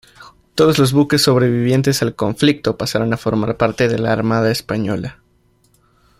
[0.55, 5.19] Todos los buques sobrevivientes al conflicto, pasaron a formar parte de la Armada Española.